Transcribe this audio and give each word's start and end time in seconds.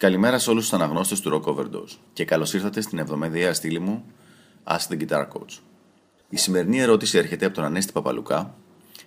Καλημέρα 0.00 0.38
σε 0.38 0.50
όλους 0.50 0.62
τους 0.62 0.72
αναγνώστες 0.72 1.20
του 1.20 1.30
Rock 1.32 1.54
Overdose 1.54 1.96
και 2.12 2.24
καλώς 2.24 2.54
ήρθατε 2.54 2.80
στην 2.80 2.98
εβδομαδιαία 2.98 3.54
στήλη 3.54 3.78
μου 3.78 4.04
Ask 4.64 4.92
the 4.92 5.00
Guitar 5.00 5.22
Coach. 5.22 5.58
Η 6.28 6.36
σημερινή 6.36 6.80
ερώτηση 6.80 7.18
έρχεται 7.18 7.46
από 7.46 7.54
τον 7.54 7.64
Ανέστη 7.64 7.92
Παπαλουκά 7.92 8.54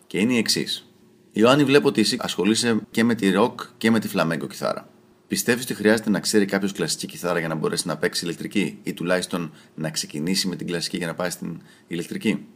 και 0.08 0.20
είναι 0.20 0.34
η 0.34 0.38
εξής. 0.38 0.94
Ιωάννη, 1.32 1.64
βλέπω 1.64 1.88
ότι 1.88 2.02
εσύ 2.02 2.18
ασχολείσαι 2.20 2.80
και 2.92 3.04
με 3.04 3.16
τη 3.16 3.32
rock 3.36 3.54
και 3.78 3.92
με 3.92 4.00
τη 4.00 4.10
flamenco 4.14 4.48
κιθάρα. 4.50 4.90
Πιστεύεις 5.28 5.64
ότι 5.64 5.74
χρειάζεται 5.74 6.10
να 6.10 6.20
ξέρει 6.20 6.46
κάποιος 6.46 6.72
κλασική 6.72 7.08
κιθάρα 7.08 7.40
για 7.40 7.48
να 7.48 7.56
μπορέσει 7.56 7.88
να 7.88 7.98
παίξει 7.98 8.26
ηλεκτρική 8.26 8.80
ή 8.84 8.94
τουλάχιστον 8.94 9.52
να 9.76 9.90
ξεκινήσει 9.90 10.48
με 10.48 10.56
την 10.56 10.68
κλασική 10.68 10.98
για 10.98 11.08
να 11.08 11.14
πάει 11.14 11.30
στην 11.30 11.62
ηλεκτρική; 11.88 12.48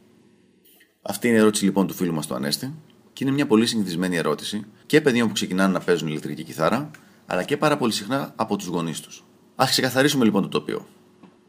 Αυτή 1.02 1.28
είναι 1.28 1.38
η 1.38 1.40
ερώτηση 1.40 1.64
λοιπόν 1.64 1.88
του 1.88 1.94
φίλου 1.94 2.14
μας 2.14 2.28
του 2.28 2.36
Ανέστη 2.36 2.74
και 3.14 3.24
είναι 3.24 3.34
μια 3.34 3.48
πολύ 3.48 3.66
συνηθισμένη 3.66 4.16
ερώτηση 4.16 4.66
και 4.86 5.02
παιδιών 5.02 5.28
που 5.28 5.34
ξεκινάνε 5.34 5.74
να 5.74 5.80
παίζουν 5.80 6.08
ηλεκτρική 6.08 6.44
κιθάρα 6.44 6.92
αλλά 7.28 7.44
και 7.44 7.57
πάρα 7.57 7.78
πολύ 7.78 7.91
συχνά 7.91 8.34
από 8.36 8.55
τους 8.55 8.68
γονείς 8.68 9.02
τους. 9.02 9.23
Α 9.55 9.66
ξεκαθαρίσουμε 9.70 10.25
λοιπόν 10.25 10.42
το 10.42 10.47
τοπίο. 10.47 10.86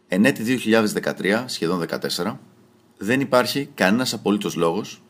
Εν 0.08 0.24
έτη 0.24 0.60
2013, 0.64 1.44
σχεδόν 1.46 1.84
14, 2.16 2.36
δεν 2.98 3.20
υπάρχει 3.20 3.68
κανένας 3.74 4.12
απολύτως 4.12 4.54
λόγος 4.54 5.02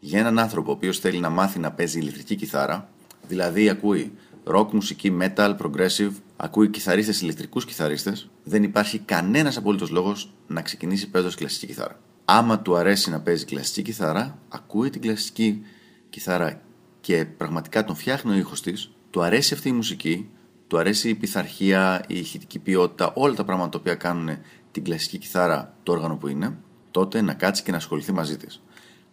για 0.00 0.18
έναν 0.18 0.38
άνθρωπο 0.38 0.70
ο 0.70 0.74
οποίος 0.74 0.98
θέλει 0.98 1.18
να 1.18 1.28
μάθει 1.30 1.58
να 1.58 1.72
παίζει 1.72 1.98
ηλεκτρική 1.98 2.34
κιθάρα, 2.34 2.88
δηλαδή 3.28 3.68
ακούει 3.68 4.12
rock 4.44 4.70
μουσική, 4.70 5.16
metal, 5.20 5.56
progressive, 5.56 6.10
ακούει 6.36 6.68
κιθαρίστες 6.68 7.20
ηλεκτρικούς 7.20 7.64
κιθαρίστες, 7.64 8.28
δεν 8.44 8.62
υπάρχει 8.62 8.98
κανένας 8.98 9.56
απολύτως 9.56 9.90
λόγος 9.90 10.32
να 10.46 10.62
ξεκινήσει 10.62 11.08
παίζοντας 11.08 11.36
κλασική 11.36 11.66
κιθάρα. 11.66 12.00
Άμα 12.24 12.60
του 12.60 12.76
αρέσει 12.76 13.10
να 13.10 13.20
παίζει 13.20 13.44
κλασική 13.44 13.82
κιθάρα, 13.82 14.38
ακούει 14.48 14.90
την 14.90 15.00
κλασική 15.00 15.62
κιθάρα 16.10 16.62
και 17.00 17.24
πραγματικά 17.24 17.84
τον 17.84 17.96
φτιάχνει 17.96 18.32
ο 18.32 18.36
ήχος 18.36 18.62
της, 18.62 18.90
του 19.10 19.22
αρέσει 19.22 19.54
αυτή 19.54 19.68
η 19.68 19.72
μουσική, 19.72 20.28
του 20.66 20.78
αρέσει 20.78 21.08
η 21.08 21.14
πειθαρχία, 21.14 22.04
η 22.06 22.18
ηχητική 22.18 22.58
ποιότητα, 22.58 23.12
όλα 23.14 23.34
τα 23.34 23.44
πράγματα 23.44 23.70
τα 23.70 23.78
οποία 23.78 23.94
κάνουν 23.94 24.38
την 24.70 24.84
κλασική 24.84 25.18
κιθάρα 25.18 25.74
το 25.82 25.92
όργανο 25.92 26.16
που 26.16 26.28
είναι, 26.28 26.56
τότε 26.90 27.22
να 27.22 27.34
κάτσει 27.34 27.62
και 27.62 27.70
να 27.70 27.76
ασχοληθεί 27.76 28.12
μαζί 28.12 28.36
της. 28.36 28.62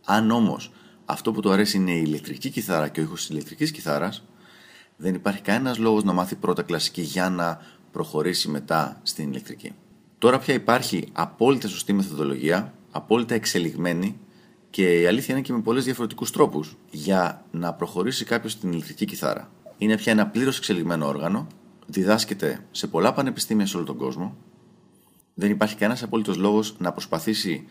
Αν 0.06 0.32
όμως 0.32 0.72
αυτό 1.06 1.32
που 1.32 1.42
του 1.42 1.52
αρέσει 1.52 1.78
είναι 1.78 1.92
η 1.92 2.04
ηλεκτρική 2.06 2.50
κιθάρα 2.50 2.88
και 2.88 3.00
ο 3.00 3.04
ήχος 3.04 3.20
της 3.20 3.30
ηλεκτρικής 3.30 3.72
κιθάρας, 3.72 4.24
δεν 4.98 5.14
υπάρχει 5.14 5.42
κανένας 5.42 5.78
λόγος 5.78 6.04
να 6.04 6.14
μάθει 6.14 6.36
πρώτα 6.36 6.62
κλασική 6.62 7.02
για 7.02 7.30
να 7.30 7.62
προχωρήσει 7.92 8.50
μετά 8.50 9.00
στην 9.04 9.30
ηλεκτρική. 9.30 9.72
Τώρα 10.18 10.40
πια 10.40 10.54
υπάρχει 10.54 11.08
απόλυτα 11.12 11.68
σωστή 11.68 11.94
μεθοδολογία, 11.94 12.74
απόλυτα 12.92 13.34
εξελιγμένη 13.34 14.20
και 14.70 15.02
η 15.02 15.06
αλήθεια 15.06 15.34
είναι 15.34 15.44
και 15.44 15.54
με 15.54 15.62
πολλές 15.62 15.84
διαφορετικούς 15.84 16.32
τρόπους 16.32 16.78
για 16.92 17.46
να 17.52 17.74
προχωρήσει 17.74 18.26
κάποιος 18.26 18.52
στην 18.52 18.72
ηλεκτρική 18.72 19.06
κιθάρα 19.06 19.50
είναι 19.78 19.98
πια 19.98 20.12
ένα 20.12 20.28
πλήρως 20.28 20.58
εξελιγμένο 20.58 21.08
όργανο, 21.08 21.48
διδάσκεται 21.86 22.66
σε 22.72 22.88
πολλά 22.88 23.14
πανεπιστήμια 23.14 23.66
σε 23.66 23.78
όλο 23.78 23.86
τον 23.86 23.98
κόσμο. 23.98 24.38
Δεν 25.34 25.52
υπάρχει 25.52 25.76
κανένας 25.76 26.04
απολύτω 26.04 26.34
λόγος 26.36 26.76
να 26.78 26.92
προσπαθήσει 26.92 27.68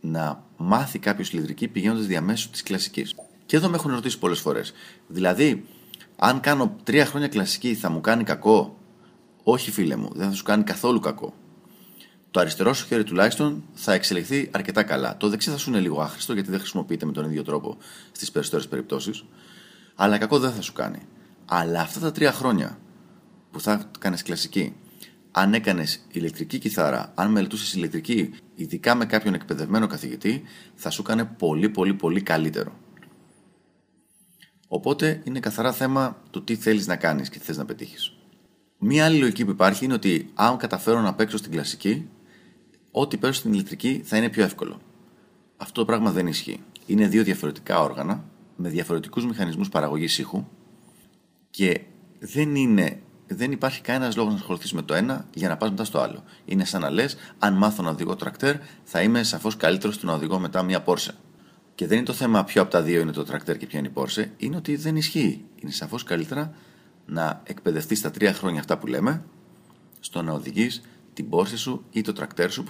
να 0.00 0.44
μάθει 0.56 0.98
κάποιος 0.98 1.32
ηλεκτρική 1.32 1.68
πηγαίνοντας 1.68 2.06
διαμέσου 2.06 2.50
της 2.50 2.62
κλασικής. 2.62 3.14
Και 3.46 3.56
εδώ 3.56 3.68
με 3.68 3.76
έχουν 3.76 3.90
ρωτήσει 3.90 4.18
πολλές 4.18 4.40
φορές. 4.40 4.72
Δηλαδή, 5.06 5.64
αν 6.16 6.40
κάνω 6.40 6.76
τρία 6.82 7.06
χρόνια 7.06 7.28
κλασική, 7.28 7.74
θα 7.74 7.90
μου 7.90 8.00
κάνει 8.00 8.24
κακό; 8.24 8.78
Όχι, 9.42 9.70
φίλε 9.70 9.96
μου, 9.96 10.10
δεν 10.14 10.28
θα 10.28 10.34
σου 10.34 10.42
κάνει 10.42 10.62
καθόλου 10.62 11.00
κακό. 11.00 11.34
Το 12.30 12.40
αριστερό 12.40 12.72
σου 12.72 12.86
χέρι 12.86 13.04
τουλάχιστον 13.04 13.64
θα 13.72 13.92
εξελιχθεί 13.92 14.50
αρκετά 14.52 14.82
καλά. 14.82 15.16
Το 15.16 15.28
δεξί 15.28 15.50
θα 15.50 15.56
σου 15.56 15.70
είναι 15.70 15.80
λίγο 15.80 16.00
άχρηστο 16.00 16.32
γιατί 16.32 16.50
δεν 16.50 16.58
χρησιμοποιείται 16.58 17.06
με 17.06 17.12
τον 17.12 17.24
ίδιο 17.24 17.42
τρόπο 17.42 17.76
στις 18.12 18.30
περισσότερες 18.30 18.68
περιπτώσεις. 18.68 19.24
Αλλά 19.94 20.18
κακό 20.18 20.38
δεν 20.38 20.52
θα 20.52 20.60
σου 20.60 20.72
κάνει. 20.72 20.98
Αλλά 21.52 21.80
αυτά 21.80 22.00
τα 22.00 22.12
τρία 22.12 22.32
χρόνια 22.32 22.78
που 23.50 23.60
θα 23.60 23.90
κάνεις 23.98 24.22
κλασική, 24.22 24.74
αν 25.30 25.54
έκανες 25.54 26.06
ηλεκτρική 26.12 26.58
κιθάρα, 26.58 27.12
αν 27.14 27.30
μελετούσες 27.30 27.74
ηλεκτρική, 27.74 28.30
ειδικά 28.54 28.94
με 28.94 29.06
κάποιον 29.06 29.34
εκπαιδευμένο 29.34 29.86
καθηγητή, 29.86 30.42
θα 30.74 30.90
σου 30.90 31.02
έκανε 31.02 31.24
πολύ 31.24 31.68
πολύ 31.68 31.94
πολύ 31.94 32.22
καλύτερο. 32.22 32.72
Οπότε 34.68 35.20
είναι 35.24 35.40
καθαρά 35.40 35.72
θέμα 35.72 36.22
του 36.30 36.44
τι 36.44 36.56
θέλεις 36.56 36.86
να 36.86 36.96
κάνεις 36.96 37.28
και 37.28 37.38
τι 37.38 37.44
θες 37.44 37.56
να 37.56 37.64
πετύχεις. 37.64 38.12
Μία 38.78 39.04
άλλη 39.04 39.18
λογική 39.18 39.44
που 39.44 39.50
υπάρχει 39.50 39.84
είναι 39.84 39.94
ότι 39.94 40.30
αν 40.34 40.56
καταφέρω 40.56 41.00
να 41.00 41.14
παίξω 41.14 41.36
στην 41.36 41.50
κλασική, 41.50 42.08
ό,τι 42.90 43.16
παίζω 43.16 43.32
στην 43.32 43.52
ηλεκτρική 43.52 44.02
θα 44.04 44.16
είναι 44.16 44.28
πιο 44.28 44.42
εύκολο. 44.42 44.80
Αυτό 45.56 45.80
το 45.80 45.86
πράγμα 45.86 46.10
δεν 46.10 46.26
ισχύει. 46.26 46.60
Είναι 46.86 47.06
δύο 47.06 47.24
διαφορετικά 47.24 47.82
όργανα 47.82 48.24
με 48.56 48.68
διαφορετικούς 48.68 49.26
μηχανισμούς 49.26 49.68
παραγωγής 49.68 50.18
ήχου 50.18 50.46
και 51.50 51.80
δεν 52.18 52.54
είναι 52.54 53.02
δεν 53.26 53.52
υπάρχει 53.52 53.80
κανένας 53.80 54.16
λόγος 54.16 54.32
να 54.32 54.38
ασχοληθείς 54.38 54.72
με 54.72 54.82
το 54.82 54.94
ένα 54.94 55.26
για 55.34 55.48
να 55.48 55.56
πας 55.56 55.70
μετά 55.70 55.84
στο 55.84 56.00
άλλο. 56.00 56.24
Είναι 56.44 56.64
σαν 56.64 56.80
να 56.80 56.90
λες: 56.90 57.16
Αν 57.38 57.54
μάθω 57.54 57.82
να 57.82 57.90
οδηγώ 57.90 58.16
τρακτέρ, 58.16 58.56
θα 58.84 59.02
είμαι 59.02 59.22
σαφώς 59.22 59.56
καλύτερος 59.56 59.94
στο 59.94 60.06
να 60.06 60.12
οδηγώ 60.12 60.38
μετά 60.38 60.62
μία 60.62 60.84
Porsche. 60.86 61.10
Και 61.74 61.86
δεν 61.86 61.96
είναι 61.96 62.06
το 62.06 62.12
θέμα 62.12 62.44
ποιο 62.44 62.62
από 62.62 62.70
τα 62.70 62.82
δύο 62.82 63.00
είναι 63.00 63.12
το 63.12 63.24
τρακτέρ 63.24 63.56
και 63.56 63.66
ποια 63.66 63.78
είναι 63.78 63.88
η 63.88 63.92
Porsche, 63.94 64.24
είναι 64.36 64.56
ότι 64.56 64.76
δεν 64.76 64.96
ισχύει. 64.96 65.44
Είναι 65.56 65.70
σαφώς 65.70 66.02
καλύτερα 66.02 66.54
να 67.06 67.42
εκπαιδευτείς 67.44 68.00
τα 68.00 68.10
τρία 68.10 68.32
χρόνια 68.32 68.60
αυτά 68.60 68.78
που 68.78 68.86
λέμε 68.86 69.24
στο 70.00 70.22
να 70.22 70.32
οδηγείς 70.32 70.82
την 71.12 71.26
Porsche 71.30 71.56
σου 71.56 71.84
ή 71.90 72.00
το 72.00 72.12
τρακτέρ 72.12 72.50
σου. 72.50 72.64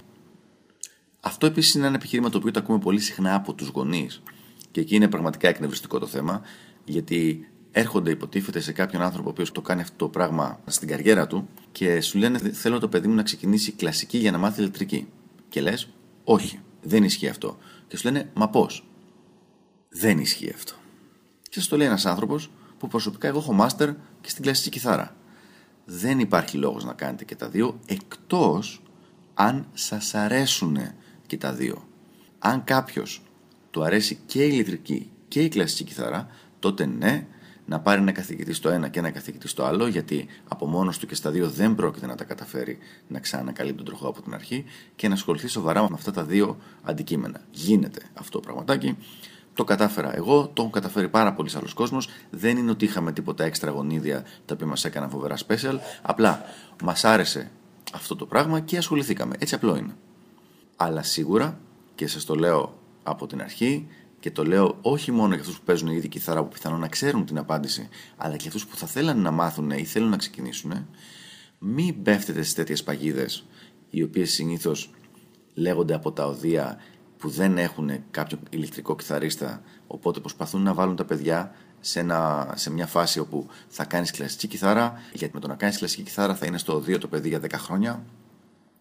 Αυτό 1.19 1.45
επίσης 1.45 1.73
είναι 1.73 1.85
ένα 1.85 1.95
επιχείρημα 1.95 2.29
το 2.29 2.37
οποίο 2.37 2.51
το 2.51 2.59
ακούμε 2.59 2.79
πολύ 2.79 2.99
συχνά 2.99 3.35
από 3.35 3.53
τους 3.53 3.67
γονείς. 3.67 4.21
Και 4.71 4.81
εκεί 4.81 4.95
είναι 4.95 5.07
πραγματικά 5.07 5.47
εκνευριστικό 5.47 5.99
το 5.99 6.07
θέμα, 6.07 6.41
γιατί 6.85 7.50
έρχονται 7.71 8.11
υποτίθεται 8.11 8.59
σε 8.59 8.71
κάποιον 8.71 9.01
άνθρωπο 9.01 9.27
ο 9.27 9.31
οποίος 9.31 9.51
το 9.51 9.61
κάνει 9.61 9.81
αυτό 9.81 9.95
το 9.97 10.09
πράγμα 10.09 10.59
στην 10.65 10.87
καριέρα 10.87 11.27
του 11.27 11.47
και 11.71 12.01
σου 12.01 12.17
λένε 12.17 12.37
θέλω 12.37 12.79
το 12.79 12.87
παιδί 12.87 13.07
μου 13.07 13.15
να 13.15 13.23
ξεκινήσει 13.23 13.71
κλασική 13.71 14.17
για 14.17 14.31
να 14.31 14.37
μάθει 14.37 14.61
ηλεκτρική. 14.61 15.07
Και 15.49 15.61
λες, 15.61 15.89
όχι, 16.23 16.59
δεν 16.81 17.03
ισχύει 17.03 17.27
αυτό. 17.27 17.57
Και 17.87 17.97
σου 17.97 18.03
λένε, 18.03 18.29
μα 18.33 18.49
πώς; 18.49 18.85
Δεν 19.89 20.19
ισχύει 20.19 20.51
αυτό. 20.55 20.73
Και 21.49 21.61
σα 21.61 21.69
το 21.69 21.77
λέει 21.77 21.87
ένας 21.87 22.05
άνθρωπος 22.05 22.51
που 22.77 22.87
προσωπικά 22.87 23.27
εγώ 23.27 23.39
έχω 23.39 23.53
μάστερ 23.53 23.89
και 24.21 24.29
στην 24.29 24.43
κλασική 24.43 24.69
κιθάρα. 24.69 25.15
Δεν 25.85 26.19
υπάρχει 26.19 26.57
λόγος 26.57 26.83
να 26.83 26.93
κάνετε 26.93 27.25
και 27.25 27.35
τα 27.35 27.49
δύο 27.49 27.79
εκτός 27.85 28.81
αν 29.33 29.67
σας 29.73 30.13
αρέσουν 30.13 30.77
και 31.27 31.37
τα 31.37 31.53
δύο. 31.53 31.87
Αν 32.39 32.63
κάποιος 32.63 33.21
του 33.71 33.83
αρέσει 33.83 34.19
και 34.25 34.45
η 34.45 34.49
ηλεκτρική 34.51 35.11
και 35.27 35.41
η 35.41 35.49
κλασική 35.49 35.83
κιθάρα, 35.83 36.27
τότε 36.59 36.85
ναι, 36.85 37.27
να 37.65 37.79
πάρει 37.79 38.01
ένα 38.01 38.11
καθηγητή 38.11 38.53
στο 38.53 38.69
ένα 38.69 38.87
και 38.87 38.99
ένα 38.99 39.11
καθηγητή 39.11 39.47
στο 39.47 39.63
άλλο, 39.63 39.87
γιατί 39.87 40.27
από 40.47 40.65
μόνος 40.65 40.97
του 40.97 41.07
και 41.07 41.15
στα 41.15 41.31
δύο 41.31 41.49
δεν 41.49 41.75
πρόκειται 41.75 42.05
να 42.05 42.15
τα 42.15 42.23
καταφέρει 42.23 42.77
να 43.07 43.19
ξανακαλύπτει 43.19 43.77
τον 43.77 43.85
τροχό 43.85 44.07
από 44.07 44.21
την 44.21 44.33
αρχή 44.33 44.65
και 44.95 45.07
να 45.07 45.13
ασχοληθεί 45.13 45.47
σοβαρά 45.47 45.81
με 45.81 45.89
αυτά 45.93 46.11
τα 46.11 46.23
δύο 46.23 46.57
αντικείμενα. 46.83 47.41
Γίνεται 47.51 48.01
αυτό 48.13 48.39
το 48.39 48.39
πραγματάκι. 48.39 48.97
Το 49.53 49.63
κατάφερα 49.63 50.15
εγώ, 50.15 50.47
το 50.47 50.61
έχουν 50.61 50.71
καταφέρει 50.71 51.09
πάρα 51.09 51.33
πολλοί 51.33 51.49
άλλος 51.55 51.73
κόσμος. 51.73 52.09
Δεν 52.29 52.57
είναι 52.57 52.71
ότι 52.71 52.85
είχαμε 52.85 53.11
τίποτα 53.11 53.43
έξτρα 53.43 53.71
γονίδια 53.71 54.21
τα 54.45 54.53
οποία 54.53 54.67
μας 54.67 54.85
έκαναν 54.85 55.09
φοβερά 55.09 55.37
special. 55.47 55.77
Απλά 56.01 56.41
μας 56.83 57.03
άρεσε 57.03 57.51
αυτό 57.93 58.15
το 58.15 58.25
πράγμα 58.25 58.59
και 58.59 58.77
ασχοληθήκαμε. 58.77 59.35
Έτσι 59.39 59.55
απλό 59.55 59.75
είναι. 59.75 59.95
Αλλά 60.75 61.03
σίγουρα, 61.03 61.59
και 61.95 62.07
σας 62.07 62.25
το 62.25 62.35
λέω 62.35 62.77
από 63.03 63.27
την 63.27 63.41
αρχή, 63.41 63.87
και 64.21 64.31
το 64.31 64.45
λέω 64.45 64.77
όχι 64.81 65.11
μόνο 65.11 65.33
για 65.33 65.39
αυτούς 65.39 65.57
που 65.57 65.63
παίζουν 65.65 65.87
ήδη 65.87 66.07
κιθάρα 66.07 66.43
που 66.43 66.49
πιθανόν 66.49 66.79
να 66.79 66.87
ξέρουν 66.87 67.25
την 67.25 67.37
απάντηση, 67.37 67.89
αλλά 68.17 68.35
και 68.35 68.47
αυτούς 68.47 68.65
που 68.67 68.75
θα 68.75 68.87
θέλουν 68.87 69.21
να 69.21 69.31
μάθουν 69.31 69.69
ή 69.69 69.85
θέλουν 69.85 70.09
να 70.09 70.17
ξεκινήσουν. 70.17 70.87
Μην 71.57 72.03
πέφτετε 72.03 72.41
στις 72.41 72.53
τέτοιες 72.53 72.83
παγίδες, 72.83 73.45
οι 73.89 74.03
οποίες 74.03 74.31
συνήθως 74.31 74.89
λέγονται 75.53 75.93
από 75.93 76.11
τα 76.11 76.25
οδεία 76.25 76.77
που 77.17 77.29
δεν 77.29 77.57
έχουν 77.57 77.91
κάποιο 78.11 78.39
ηλεκτρικό 78.49 78.95
κιθαρίστα, 78.95 79.61
οπότε 79.87 80.19
προσπαθούν 80.19 80.61
να 80.61 80.73
βάλουν 80.73 80.95
τα 80.95 81.05
παιδιά 81.05 81.55
σε, 81.79 81.99
ένα, 81.99 82.51
σε 82.55 82.71
μια 82.71 82.87
φάση 82.87 83.19
όπου 83.19 83.47
θα 83.67 83.85
κάνεις 83.85 84.11
κλασική 84.11 84.47
κιθάρα, 84.47 84.93
γιατί 85.13 85.33
με 85.33 85.39
το 85.39 85.47
να 85.47 85.55
κάνεις 85.55 85.77
κλασική 85.77 86.01
κιθάρα 86.01 86.35
θα 86.35 86.45
είναι 86.45 86.57
στο 86.57 86.73
οδείο 86.73 86.97
το 86.97 87.07
παιδί 87.07 87.29
για 87.29 87.39
10 87.39 87.47
χρόνια, 87.53 88.03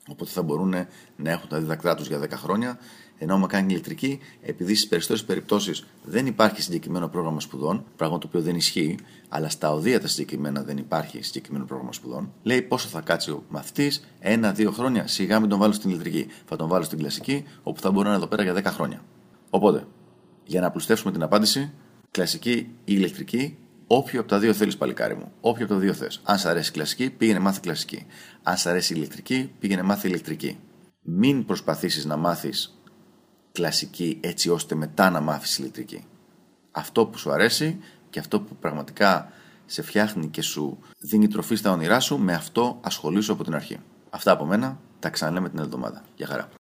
οπότε 0.08 0.31
θα 0.31 0.43
μπορούν 0.43 0.75
να 1.17 1.31
έχουν 1.31 1.49
τα 1.49 1.58
διδακτά 1.58 1.94
τους 1.94 2.08
για 2.08 2.20
10 2.20 2.29
χρόνια 2.31 2.79
ενώ 3.23 3.35
άμα 3.35 3.47
κάνει 3.47 3.73
ηλεκτρική, 3.73 4.19
επειδή 4.43 4.75
στις 4.75 4.88
περισσότερες 4.88 5.25
περιπτώσεις 5.25 5.87
δεν 6.05 6.26
υπάρχει 6.26 6.62
συγκεκριμένο 6.62 7.08
πρόγραμμα 7.08 7.41
σπουδών, 7.41 7.85
πράγμα 7.97 8.19
το 8.19 8.26
οποίο 8.26 8.41
δεν 8.41 8.56
ισχύει, 8.56 8.99
αλλά 9.29 9.49
στα 9.49 9.73
οδεία 9.73 10.00
τα 10.00 10.06
συγκεκριμένα 10.08 10.62
δεν 10.62 10.76
υπάρχει 10.76 11.23
συγκεκριμένο 11.23 11.64
πρόγραμμα 11.64 11.93
σπουδών, 11.93 12.32
λέει 12.43 12.62
πόσο 12.62 12.88
θα 12.88 13.00
κάτσει 13.00 13.31
ο 13.31 13.43
μαθητής, 13.49 14.05
ένα-δύο 14.19 14.70
χρόνια, 14.70 15.06
σιγά 15.06 15.41
μην 15.41 15.49
τον 15.49 15.58
βάλω 15.58 15.73
στην 15.73 15.91
ηλεκτρική. 15.91 16.26
Θα 16.44 16.56
τον 16.56 16.69
βάλω 16.69 16.85
στην 16.85 16.99
κλασική, 16.99 17.44
όπου 17.62 17.81
θα 17.81 17.91
μπορεί 17.91 18.02
να 18.02 18.08
είναι 18.08 18.19
εδώ 18.19 18.26
πέρα 18.26 18.43
για 18.43 18.55
10 18.55 18.64
χρόνια. 18.64 19.02
Οπότε, 19.50 19.87
για 20.44 20.61
να 20.61 20.67
απλουστεύσουμε 20.67 21.12
την 21.12 21.23
απάντηση, 21.23 21.73
κλασική 22.11 22.52
ή 22.56 22.73
ηλεκτρική, 22.85 23.58
όποιο 23.92 24.20
από 24.20 24.28
τα 24.28 24.38
δύο 24.38 24.52
θέλεις, 24.52 24.76
παλικάρι 24.76 25.14
μου. 25.14 25.32
Όποιο 25.40 25.64
από 25.64 25.75
τα 25.75 25.81
δύο 25.81 25.92
θες. 25.92 26.20
Αν 26.25 26.38
σ' 26.38 26.46
αρέσει 26.46 26.70
κλασική, 26.70 27.10
πήγαινε 27.10 27.38
μάθει 27.38 27.60
κλασική. 27.60 28.06
Αν 28.42 28.56
σ' 28.56 28.66
αρέσει 28.66 28.94
ηλεκτρική, 28.94 29.52
πήγαινε 29.58 29.82
μάθει 29.82 30.08
ηλεκτρική. 30.08 30.58
Μην 31.02 31.44
προσπαθήσεις 31.44 32.04
να 32.04 32.16
μάθεις 32.16 32.81
κλασική 33.52 34.19
έτσι 34.22 34.50
ώστε 34.50 34.75
μετά 34.75 35.10
να 35.10 35.20
μάθεις 35.20 35.58
ηλεκτρική. 35.58 36.04
Αυτό 36.70 37.06
που 37.06 37.19
σου 37.19 37.32
αρέσει 37.32 37.78
και 38.10 38.19
αυτό 38.19 38.40
που 38.40 38.56
πραγματικά 38.56 39.32
σε 39.66 39.82
φτιάχνει 39.82 40.28
και 40.28 40.42
σου 40.42 40.78
δίνει 40.98 41.28
τροφή 41.28 41.54
στα 41.54 41.70
όνειρά 41.70 42.00
σου, 42.00 42.19
με 42.19 42.32
αυτό 42.32 42.81
ασχολήσου 42.82 43.32
από 43.32 43.44
την 43.44 43.54
αρχή. 43.54 43.78
Αυτά 44.10 44.32
από 44.32 44.44
μένα. 44.44 44.81
Τα 44.98 45.10
ξαναλέμε 45.10 45.48
την 45.48 45.58
εβδομάδα. 45.58 46.02
Γεια 46.16 46.26
χαρά. 46.26 46.48